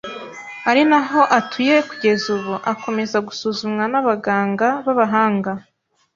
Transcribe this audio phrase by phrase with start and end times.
[0.69, 5.51] ari naho atuye kugeza ubu, akomeza gusuzumwa n’abaganga b’abahanga